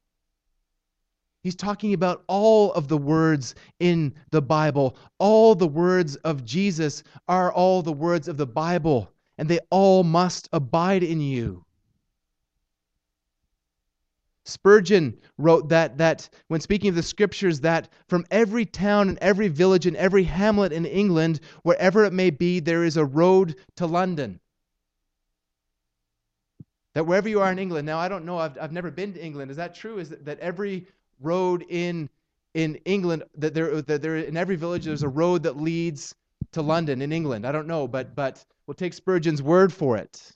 [1.44, 4.96] He's talking about all of the words in the Bible.
[5.18, 10.04] All the words of Jesus are all the words of the Bible, and they all
[10.04, 11.62] must abide in you.
[14.46, 19.48] Spurgeon wrote that that when speaking of the scriptures that from every town and every
[19.48, 23.86] village and every hamlet in England wherever it may be there is a road to
[23.86, 24.40] London.
[26.94, 29.22] That wherever you are in England, now I don't know, I've, I've never been to
[29.22, 29.50] England.
[29.50, 29.98] Is that true?
[29.98, 30.86] Is that, that every
[31.24, 32.08] road in
[32.54, 36.14] in England that there that there in every village there's a road that leads
[36.52, 37.46] to London in England?
[37.46, 40.32] I don't know, but but we'll take Spurgeon's word for it.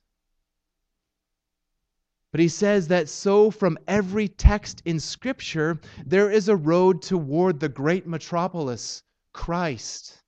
[2.30, 7.58] But he says that so from every text in Scripture, there is a road toward
[7.58, 10.22] the great metropolis, Christ.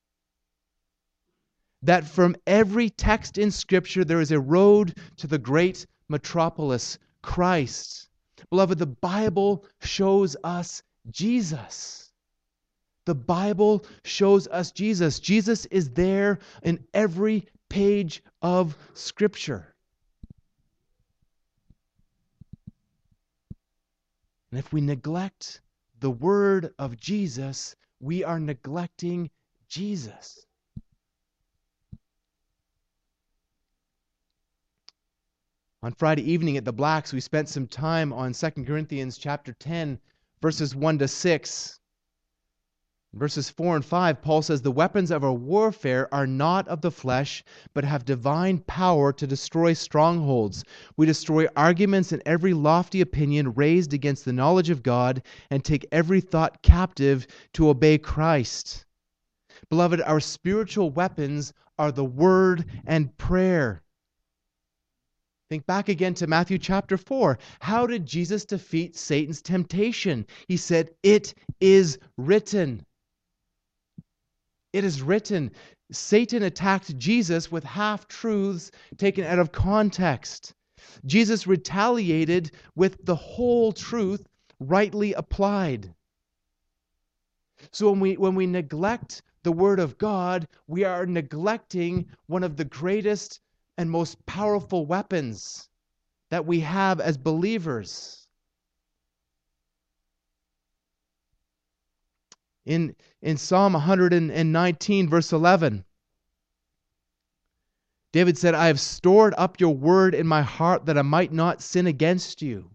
[1.82, 8.09] That from every text in Scripture, there is a road to the great metropolis, Christ.
[8.50, 12.12] Beloved, the Bible shows us Jesus.
[13.06, 15.20] The Bible shows us Jesus.
[15.20, 19.74] Jesus is there in every page of Scripture.
[24.50, 25.60] And if we neglect
[26.00, 29.30] the word of Jesus, we are neglecting
[29.68, 30.44] Jesus.
[35.82, 39.98] On Friday evening at the Blacks, we spent some time on 2 Corinthians chapter 10,
[40.42, 41.80] verses 1 to 6.
[43.14, 46.90] Verses 4 and 5, Paul says, The weapons of our warfare are not of the
[46.90, 50.64] flesh, but have divine power to destroy strongholds.
[50.98, 55.86] We destroy arguments and every lofty opinion raised against the knowledge of God, and take
[55.90, 58.84] every thought captive to obey Christ.
[59.70, 63.82] Beloved, our spiritual weapons are the word and prayer.
[65.50, 67.36] Think back again to Matthew chapter 4.
[67.58, 70.24] How did Jesus defeat Satan's temptation?
[70.46, 72.86] He said, It is written.
[74.72, 75.50] It is written.
[75.90, 80.54] Satan attacked Jesus with half truths taken out of context.
[81.04, 84.24] Jesus retaliated with the whole truth
[84.60, 85.92] rightly applied.
[87.72, 92.56] So when we, when we neglect the Word of God, we are neglecting one of
[92.56, 93.40] the greatest
[93.80, 95.70] and most powerful weapons
[96.28, 98.28] that we have as believers.
[102.66, 105.82] In, in Psalm 119, verse 11,
[108.12, 111.62] David said, I have stored up your word in my heart that I might not
[111.62, 112.70] sin against you.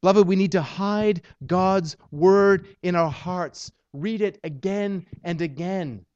[0.00, 3.70] Beloved, we need to hide God's word in our hearts.
[3.92, 6.06] Read it again and again.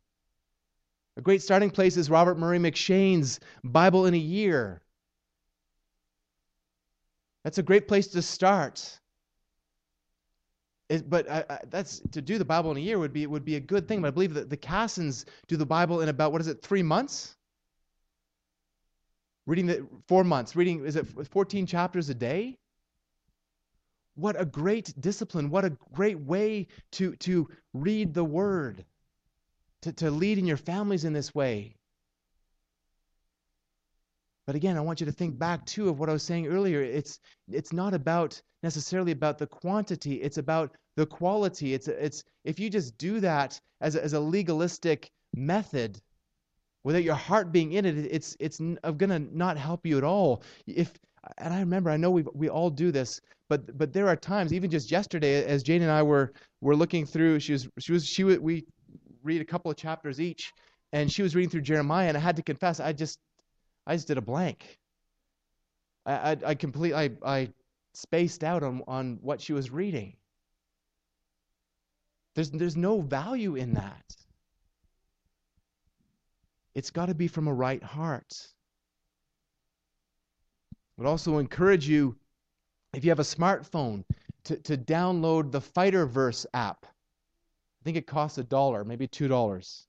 [1.19, 4.81] A great starting place is Robert Murray M'Cheyne's Bible in a Year.
[7.43, 9.01] That's a great place to start.
[10.89, 13.45] It, but I, I, that's to do the Bible in a year would be would
[13.45, 14.01] be a good thing.
[14.01, 16.85] But I believe that the Cassons do the Bible in about what is it, three
[16.85, 17.37] months?
[19.45, 20.55] Reading the four months.
[20.55, 22.57] Reading is it 14 chapters a day?
[24.15, 25.51] What a great discipline!
[25.51, 28.85] What a great way to to read the Word
[29.83, 31.75] to, to lead in your families in this way.
[34.47, 36.83] But again, I want you to think back too of what I was saying earlier.
[36.83, 41.75] It's it's not about necessarily about the quantity, it's about the quality.
[41.75, 46.01] It's it's if you just do that as a, as a legalistic method
[46.83, 50.43] without your heart being in it, it's it's going to not help you at all.
[50.67, 50.93] If
[51.37, 54.53] and I remember, I know we we all do this, but but there are times,
[54.53, 58.07] even just yesterday, as Jane and I were were looking through, she was she was
[58.07, 58.65] she we
[59.23, 60.53] read a couple of chapters each,
[60.93, 63.19] and she was reading through Jeremiah, and I had to confess, I just,
[63.87, 64.79] I just did a blank.
[66.07, 67.49] I, I, I completely, I, I
[67.95, 70.17] spaced out on, on what she was reading.
[72.35, 74.17] There's, there's no value in that.
[76.75, 78.47] It's got to be from a right heart.
[80.73, 82.17] I would also encourage you,
[82.93, 84.05] if you have a smartphone,
[84.45, 86.87] to, to download the Fighter Verse app.
[87.81, 89.87] I think it costs a dollar, maybe two dollars.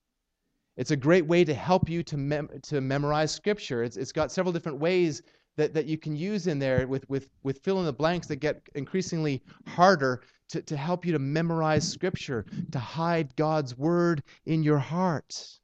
[0.76, 3.82] It's a great way to help you to, mem- to memorize scripture.
[3.82, 5.22] It's, it's got several different ways
[5.56, 8.36] that, that you can use in there with, with, with fill in the blanks that
[8.36, 14.62] get increasingly harder to, to help you to memorize scripture, to hide God's word in
[14.62, 15.60] your heart.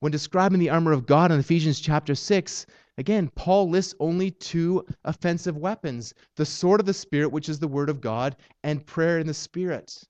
[0.00, 2.66] When describing the armor of God in Ephesians chapter 6,
[2.96, 7.68] Again, Paul lists only two offensive weapons the sword of the Spirit, which is the
[7.68, 10.04] Word of God, and prayer in the Spirit.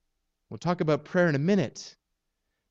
[0.50, 1.96] We'll talk about prayer in a minute.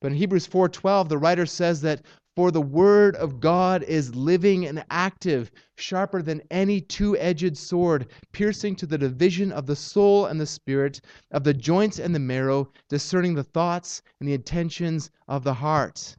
[0.00, 2.04] But in Hebrews 4:12, the writer says that
[2.36, 8.74] for the word of God is living and active, sharper than any two-edged sword, piercing
[8.76, 11.00] to the division of the soul and the spirit,
[11.30, 16.16] of the joints and the marrow, discerning the thoughts and the intentions of the heart.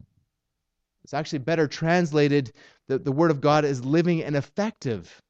[1.06, 2.52] It's actually better translated
[2.88, 5.22] the, the Word of God is living and effective.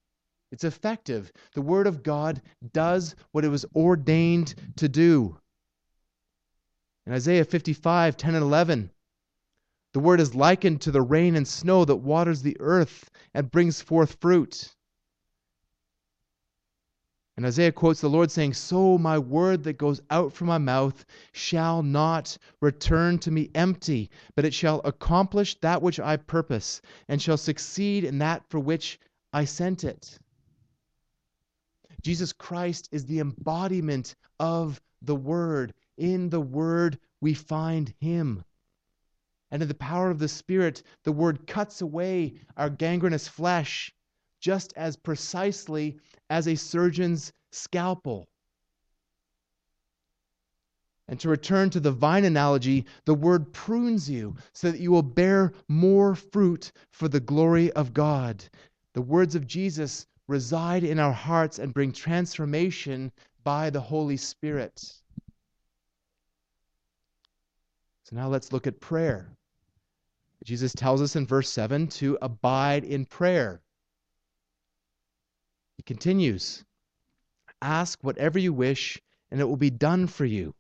[0.49, 1.33] It's effective.
[1.53, 5.37] The Word of God does what it was ordained to do.
[7.05, 8.89] In Isaiah 55, 10 and 11,
[9.91, 13.81] the Word is likened to the rain and snow that waters the earth and brings
[13.81, 14.73] forth fruit.
[17.37, 21.05] And Isaiah quotes the Lord saying, So my word that goes out from my mouth
[21.33, 27.21] shall not return to me empty, but it shall accomplish that which I purpose, and
[27.21, 28.99] shall succeed in that for which
[29.33, 30.17] I sent it.
[32.01, 35.73] Jesus Christ is the embodiment of the Word.
[35.97, 38.45] In the Word, we find Him.
[39.51, 43.93] And in the power of the Spirit, the Word cuts away our gangrenous flesh
[44.45, 45.97] just as precisely
[46.29, 48.27] as a surgeon's scalpel.
[51.07, 55.01] And to return to the vine analogy, the word prunes you so that you will
[55.01, 58.43] bear more fruit for the glory of God.
[58.93, 63.11] The words of Jesus reside in our hearts and bring transformation
[63.43, 64.79] by the Holy Spirit.
[68.03, 69.27] So now let's look at prayer.
[70.43, 73.63] Jesus tells us in verse 7 to abide in prayer.
[75.77, 76.63] He continues
[77.61, 79.01] Ask whatever you wish,
[79.31, 80.53] and it will be done for you.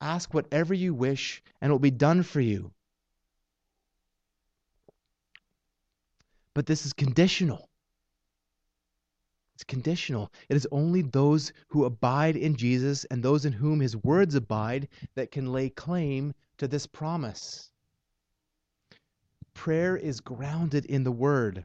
[0.00, 2.72] Ask whatever you wish, and it will be done for you.
[6.54, 7.68] But this is conditional.
[9.54, 10.32] It's conditional.
[10.48, 14.88] It is only those who abide in Jesus and those in whom his words abide
[15.14, 17.70] that can lay claim to this promise.
[19.54, 21.64] Prayer is grounded in the word.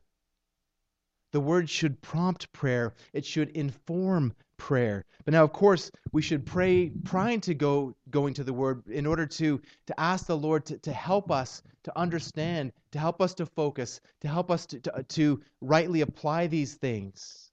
[1.31, 5.05] The word should prompt prayer, it should inform prayer.
[5.25, 9.05] But now, of course, we should pray prior to go going to the word in
[9.05, 13.33] order to, to ask the Lord to, to help us to understand, to help us
[13.35, 17.51] to focus, to help us to, to, uh, to rightly apply these things.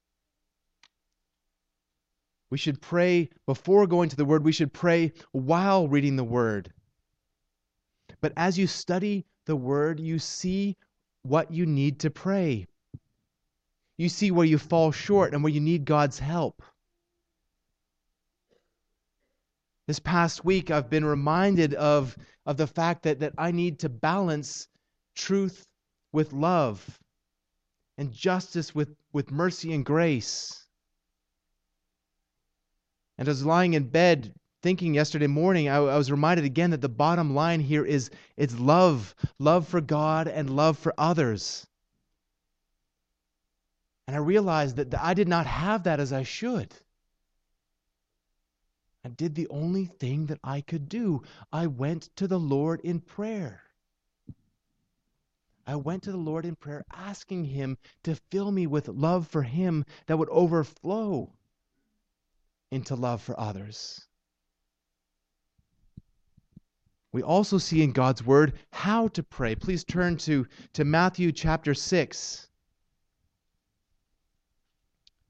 [2.51, 4.45] We should pray before going to the word.
[4.45, 6.73] We should pray while reading the word.
[8.21, 10.77] But as you study the word, you see
[11.23, 12.67] what you need to pray.
[13.97, 16.63] You see where you fall short and where you need God's help.
[19.87, 22.17] This past week, I've been reminded of,
[22.47, 24.67] of the fact that, that I need to balance
[25.15, 25.67] truth
[26.13, 26.99] with love
[27.99, 30.67] and justice with, with mercy and grace.
[33.19, 36.89] And as lying in bed thinking yesterday morning, I, I was reminded again that the
[36.89, 41.67] bottom line here is it's love love for God and love for others.
[44.07, 46.75] And I realized that I did not have that as I should.
[49.05, 51.23] I did the only thing that I could do.
[51.53, 53.63] I went to the Lord in prayer.
[55.67, 59.43] I went to the Lord in prayer, asking Him to fill me with love for
[59.43, 61.33] Him that would overflow
[62.71, 64.07] into love for others.
[67.13, 69.55] We also see in God's Word how to pray.
[69.55, 72.49] Please turn to, to Matthew chapter 6.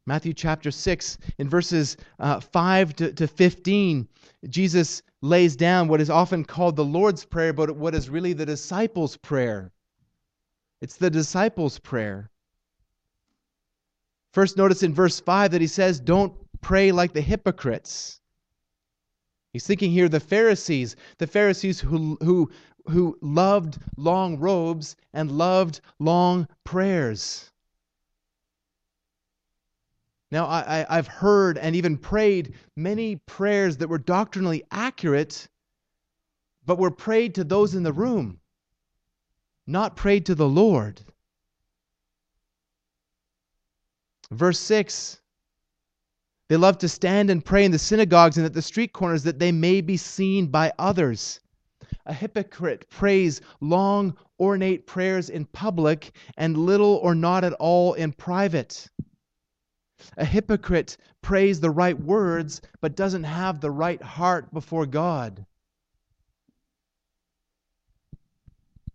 [0.06, 4.06] Matthew chapter 6, in verses uh, 5 to, to 15,
[4.48, 8.44] Jesus lays down what is often called the Lord's Prayer, but what is really the
[8.44, 9.72] disciples' prayer.
[10.82, 12.30] It's the disciples' prayer.
[14.34, 18.20] First, notice in verse 5 that he says, Don't pray like the hypocrites.
[19.54, 22.50] He's thinking here the Pharisees, the Pharisees who, who,
[22.86, 27.52] who loved long robes and loved long prayers.
[30.34, 35.46] Now, I, have heard and even prayed many prayers that were doctrinally accurate,
[36.66, 38.40] but were prayed to those in the room,
[39.68, 41.00] not prayed to the Lord.
[44.32, 45.20] Verse 6
[46.48, 49.38] They love to stand and pray in the synagogues and at the street corners that
[49.38, 51.38] they may be seen by others.
[52.06, 58.12] A hypocrite prays long, ornate prayers in public and little or not at all in
[58.12, 58.90] private.
[60.16, 65.44] A hypocrite prays the right words but doesn't have the right heart before God.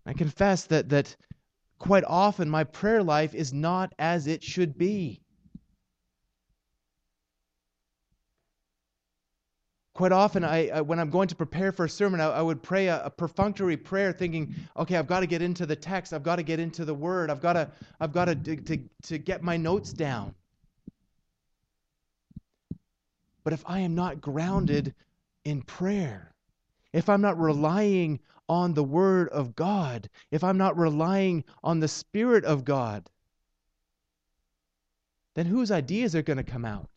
[0.05, 1.15] I confess that, that
[1.77, 5.21] quite often my prayer life is not as it should be.
[9.99, 12.63] Quite often, I, I when I'm going to prepare for a sermon, I, I would
[12.63, 16.13] pray a, a, perfunctory prayer, thinking, "Okay, I've got to get into the text.
[16.13, 17.29] I've got to get into the Word.
[17.29, 20.33] I've got to, I've got to, to, to get my notes down."
[23.43, 24.93] But if I am not grounded
[25.43, 26.33] in prayer,
[26.93, 31.87] if I'm not relying on the Word of God, if I'm not relying on the
[31.87, 33.09] Spirit of God,
[35.35, 36.89] then whose ideas are going to come out?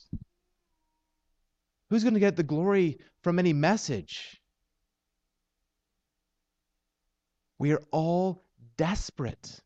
[1.90, 4.40] Who's going to get the glory from any message?
[7.58, 8.42] We are all
[8.76, 9.60] desperate.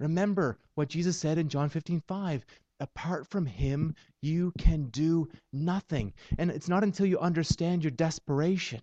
[0.00, 2.44] Remember what Jesus said in John 15 5.
[2.82, 6.12] Apart from him, you can do nothing.
[6.36, 8.82] And it's not until you understand your desperation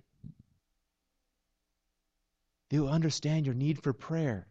[2.70, 4.48] that you understand your need for prayer.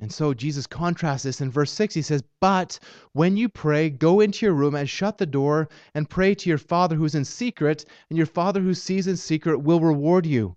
[0.00, 1.94] And so Jesus contrasts this in verse 6.
[1.94, 2.80] He says, But
[3.12, 6.58] when you pray, go into your room and shut the door and pray to your
[6.58, 10.56] Father who's in secret, and your Father who sees in secret will reward you.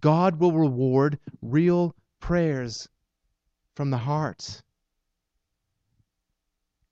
[0.00, 2.88] God will reward real prayers
[3.74, 4.62] from the heart.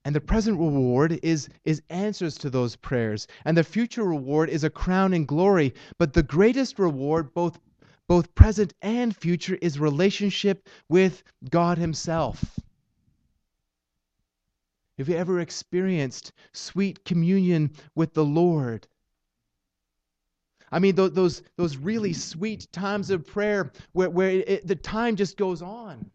[0.04, 3.28] And the present reward is, is answers to those prayers.
[3.44, 5.74] And the future reward is a crown in glory.
[5.98, 7.60] But the greatest reward, both,
[8.08, 12.58] both present and future, is relationship with God Himself.
[14.98, 18.86] Have you ever experienced sweet communion with the Lord?
[20.70, 25.36] I mean, those, those, really sweet times of prayer where, where it, the time just
[25.36, 26.10] goes on.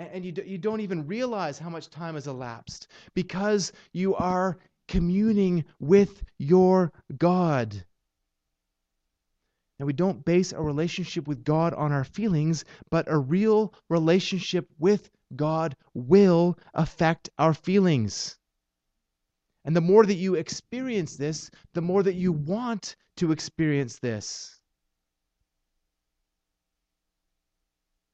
[0.00, 4.56] And, you, you don't even realize how much time has elapsed because you are
[4.88, 7.84] communing with your God.
[9.78, 14.66] And we don't base a relationship with God on our feelings, but a real relationship
[14.78, 18.38] with God will affect our feelings.
[19.66, 24.59] And the more that you experience this, the more that you want to experience this.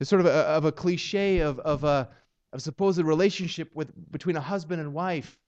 [0.00, 2.08] It's sort of a, of a cliche of, of a
[2.52, 5.38] of supposed relationship with between a husband and wife.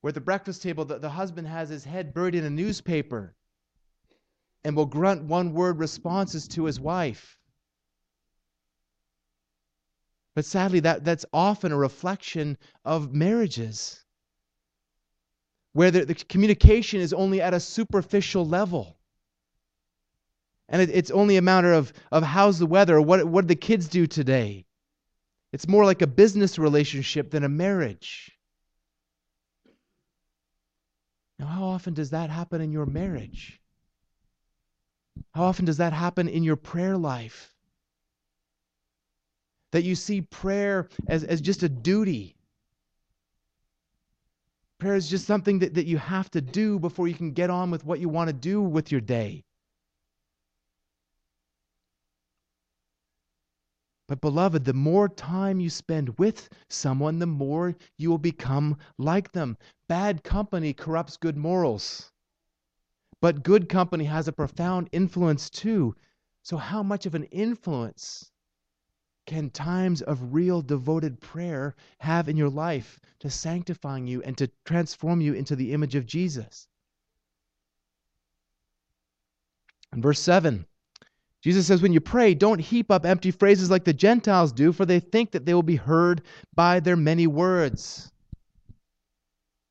[0.00, 3.36] Where at the breakfast table, the, the husband has his head buried in a newspaper
[4.64, 7.38] and will grunt one word responses to his wife.
[10.34, 14.02] But sadly, that, that's often a reflection of marriages
[15.72, 18.96] where the, the communication is only at a superficial level.
[20.72, 23.66] And it, it's only a matter of, of how's the weather what, what did the
[23.66, 24.64] kids do today.
[25.52, 28.32] It's more like a business relationship than a marriage.
[31.38, 33.60] Now, how often does that happen in your marriage?
[35.34, 37.54] How often does that happen in your prayer life?
[39.70, 42.34] That you see prayer as, as just a duty
[44.82, 47.70] Prayer is just something that, that you have to do before you can get on
[47.70, 49.44] with what you want to do with your day.
[54.12, 59.32] But, beloved, the more time you spend with someone, the more you will become like
[59.32, 59.56] them.
[59.88, 62.12] Bad company corrupts good morals.
[63.22, 65.96] But good company has a profound influence too.
[66.42, 68.30] So, how much of an influence
[69.24, 74.50] can times of real devoted prayer have in your life to sanctifying you and to
[74.66, 76.68] transform you into the image of Jesus?
[79.94, 80.66] Verse 7,
[81.42, 84.86] Jesus says, When you pray, don't heap up empty phrases like the Gentiles do, for
[84.86, 86.22] they think that they will be heard
[86.54, 88.10] by their many words.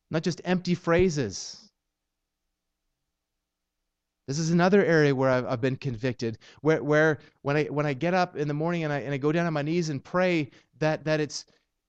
[0.10, 1.58] Not just empty phrases.
[4.28, 7.94] This is another area where I've, I've been convicted, where, where when I when I
[7.94, 10.04] get up in the morning and I and I go down on my knees and
[10.04, 11.46] pray, that that it's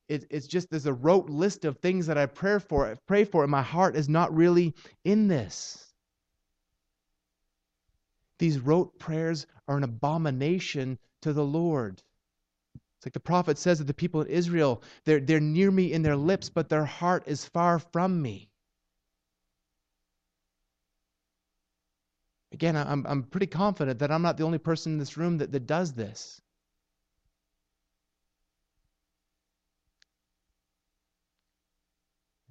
[0.09, 3.25] it, it's just there's a rote list of things that I pray for, I pray
[3.25, 4.75] for, and my heart is not really
[5.05, 5.92] in this.
[8.43, 12.03] These rote prayers are an abomination to the Lord.
[12.75, 16.03] It's like the prophet says that the people in Israel, they're, they're near me in
[16.03, 18.51] their lips, but their heart is far from me.
[22.51, 25.53] Again, I'm, I'm pretty confident that I'm not the only person in this room that,
[25.53, 26.41] that does this.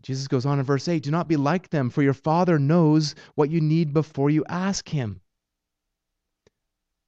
[0.04, 3.14] Jesus goes on in verse 8 Do not be like them, for your Father knows
[3.36, 5.20] what you need before you ask Him.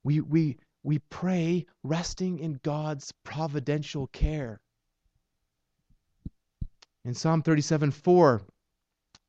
[0.04, 4.60] We, we, we pray resting in God's providential care.
[7.06, 8.42] In Psalm 37 4,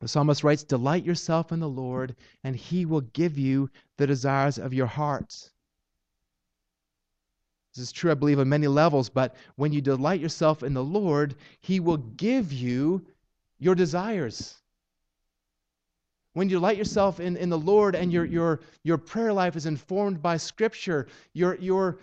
[0.01, 4.59] the psalmist writes, Delight yourself in the Lord, and he will give you the desires
[4.59, 5.51] of your heart.
[7.75, 10.85] This is true, I believe, on many levels, but when you delight yourself in the
[10.85, 13.05] Lord, he will give you
[13.59, 14.57] your desires.
[16.35, 19.67] When you delight yourself in, in the Lord and your, your, your prayer life is
[19.67, 21.99] informed by Scripture, your, your,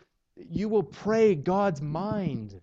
[0.50, 2.60] you will pray God's mind.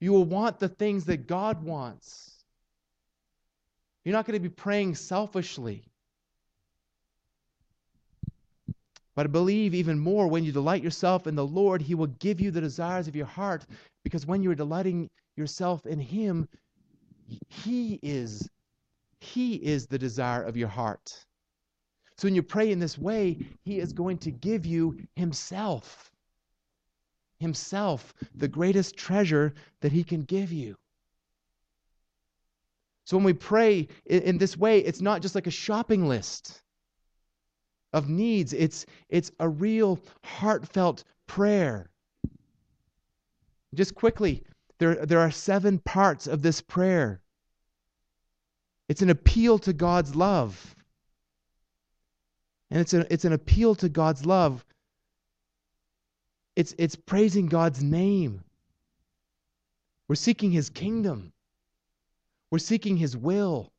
[0.00, 2.32] You will want the things that God wants.
[4.04, 5.82] You're not going to be praying selfishly.
[9.14, 12.40] But I believe even more when you delight yourself in the Lord, He will give
[12.40, 13.66] you the desires of your heart
[14.04, 16.48] because when you're delighting yourself in Him,
[17.48, 18.48] He is
[19.20, 21.24] He is the desire of your heart.
[22.18, 26.10] So when you pray in this way, He is going to give you Himself.
[27.38, 30.76] Himself, the greatest treasure that He can give you.
[33.04, 36.62] So when we pray in, this way, it's not just like a shopping list
[37.92, 41.88] of needs, it's, it's a real heartfelt prayer.
[43.74, 44.42] Just quickly,
[44.78, 47.20] there, there are seven parts of this prayer.
[48.88, 50.76] It's an appeal to God's love.
[52.70, 54.64] And it's, a, it's an appeal to God's love.
[56.54, 58.42] It's, it's praising God's name.
[60.08, 61.32] We're seeking His kingdom.
[62.50, 63.72] We're seeking His will.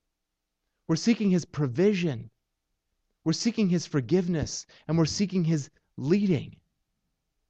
[0.88, 2.30] We're seeking His provision.
[3.24, 4.66] We're seeking His forgiveness.
[4.88, 6.56] And we're seeking His leading.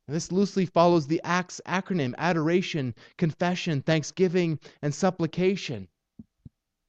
[0.07, 5.87] And this loosely follows the ACTS acronym adoration, confession, thanksgiving, and supplication.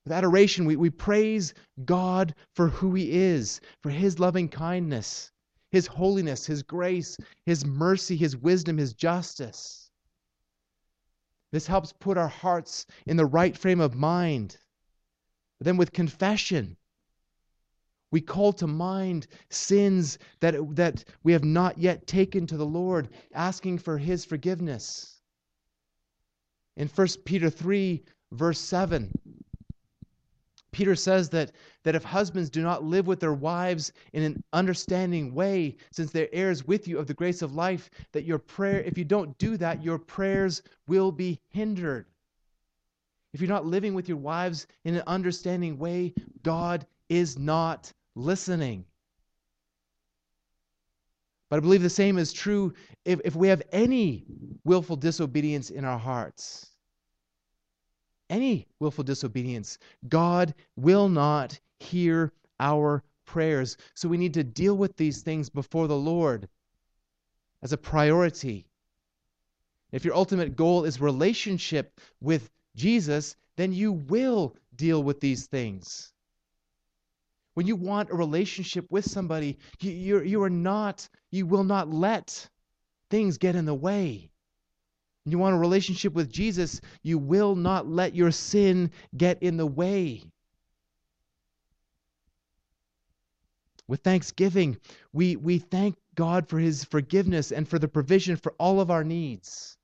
[0.09, 1.53] With adoration, we, we praise
[1.85, 5.33] God for who He is, for His loving kindness,
[5.71, 9.91] His holiness, His grace, His mercy, His wisdom, His justice.
[11.53, 14.57] This helps put our hearts in the right frame of mind.
[15.59, 16.79] But then with confession,
[18.11, 23.11] we call to mind sins that, that we have not yet taken to the Lord,
[23.35, 25.21] asking for His forgiveness.
[26.79, 28.03] In 1 Peter 3,
[28.33, 29.13] verse 7,
[30.79, 31.51] Peter says that,
[31.83, 36.33] that if husbands do not live with their wives in an understanding way, since they're
[36.33, 39.57] heirs with you of the grace of life, that your prayer, if you don't do
[39.57, 42.07] that, your prayers will be hindered.
[43.33, 46.14] If you're not living with your wives in an understanding way,
[46.45, 48.85] God is not listening.
[51.51, 52.72] But I believe the same is true
[53.05, 54.26] if, if we have any
[54.62, 56.68] willful disobedience in our hearts
[58.31, 63.76] any willful disobedience, God will not hear our prayers.
[63.95, 66.49] So we need to deal with these things before the Lord
[67.62, 68.66] as a priority.
[69.93, 76.12] If your ultimate goal is relationship with Jesus, then you will deal with these things.
[77.55, 81.93] When you want a relationship with somebody, you, you, you are not, you will not
[81.93, 82.49] let
[83.11, 84.31] things get in the way
[85.33, 89.66] you want a relationship with Jesus, you will not let your sin get in the
[89.66, 90.22] way.
[93.87, 94.79] With thanksgiving,
[95.12, 99.05] we, we thank God for his forgiveness and for the provision for all of our
[99.05, 99.79] needs.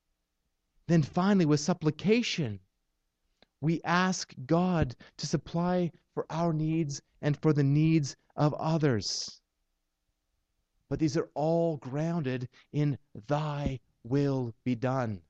[0.87, 2.61] Then finally, with supplication,
[3.61, 9.41] we ask God to supply for our needs and for the needs of others.
[10.91, 15.23] But these are all grounded in thy will be done.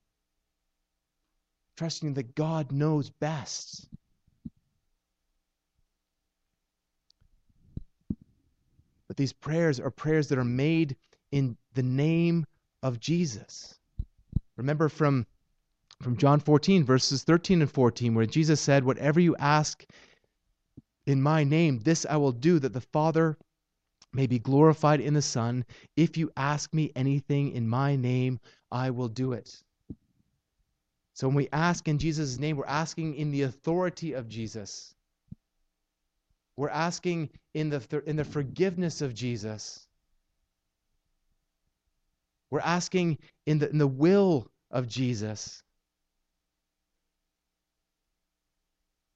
[1.77, 3.87] Trusting that God knows best.
[9.07, 10.95] But these prayers are prayers that are made
[11.31, 12.45] in the name
[12.81, 13.75] of Jesus.
[14.57, 15.25] Remember from,
[16.01, 19.85] from John 14, verses 13 and 14, where Jesus said, Whatever you ask
[21.05, 23.37] in my name, this I will do, that the Father
[24.13, 25.65] may be glorified in the Son.
[25.95, 28.39] If you ask me anything in my name,
[28.71, 29.61] I will do it.
[31.15, 34.93] So when we ask in Jesus' name, we're asking in the authority of Jesus.
[36.57, 39.87] We're asking in the, in the forgiveness of Jesus.
[42.51, 45.63] We're asking in the, in the will of Jesus.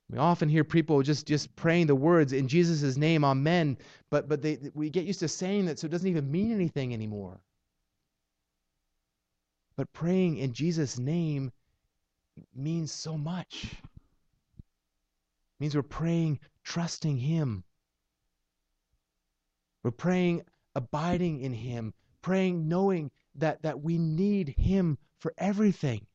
[0.10, 3.78] We often hear people just, just praying the words in Jesus' name, Amen,
[4.10, 6.94] but, but they, we get used to saying that so it doesn't even mean anything
[6.94, 7.42] anymore.
[9.76, 11.52] But praying in Jesus' name
[12.56, 13.66] means so much.
[14.58, 14.64] It
[15.60, 17.64] means we're praying, trusting Him.
[19.84, 20.44] We're praying,
[20.76, 26.06] abiding in Him, praying, knowing that, that we need Him for everything.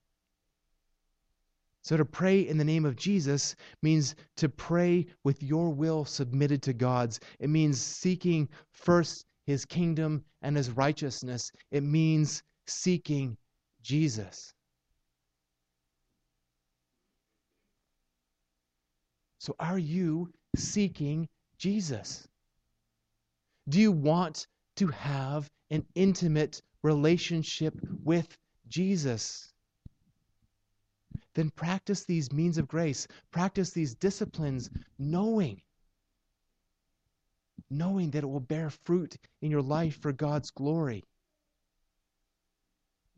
[1.85, 6.63] So to pray in the name of Jesus means to pray with your will submitted
[6.63, 7.21] to God's.
[7.39, 11.53] It means seeking first his kingdom and his righteousness.
[11.71, 13.37] It means seeking
[13.83, 14.54] Jesus.
[19.45, 21.29] So are you seeking
[21.59, 22.27] Jesus?
[23.69, 28.39] Do you want to have an intimate relationship with
[28.69, 29.53] Jesus?
[31.35, 35.61] then practice these means of grace, practice these disciplines, knowing
[37.69, 41.05] knowing that it will bear fruit in your life for God's glory.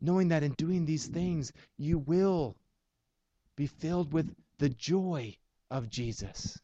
[0.01, 2.57] Knowing that in doing these things, you will
[3.55, 5.37] be filled with the joy
[5.69, 6.59] of Jesus.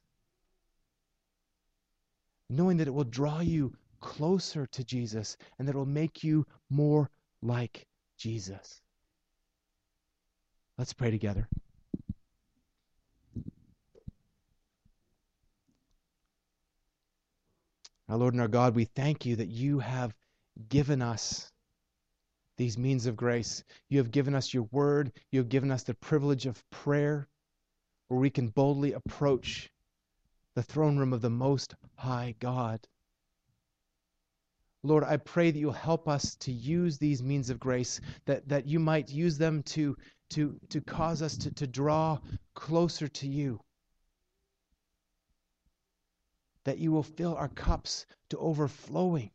[2.49, 6.45] Knowing that it will draw you closer to Jesus and that it will make you
[6.69, 7.09] more
[7.41, 7.87] like
[8.17, 8.81] Jesus.
[10.77, 11.47] Let's pray together.
[18.09, 20.13] Our Lord and our God, we thank you that you have
[20.69, 21.51] given us
[22.57, 23.63] these means of grace.
[23.89, 25.11] You have given us your word.
[25.31, 27.27] You have given us the privilege of prayer
[28.13, 29.71] where we can boldly approach
[30.53, 32.79] the throne room of the Most High God.
[34.83, 38.67] Lord, I pray that you'll help us to use these means of grace, that, that
[38.67, 39.97] you might use them to,
[40.29, 42.19] to, to cause us to, to draw
[42.53, 43.59] closer to you.
[46.65, 49.31] That you will fill our cups to overflowing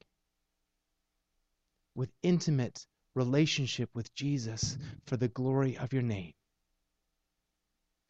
[1.96, 6.34] with intimate relationship with Jesus for the glory of your name.